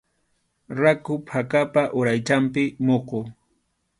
Rakhu 0.79 1.17
phakapa 1.29 1.83
uraychanpi 2.01 2.63
muqu. 2.87 3.19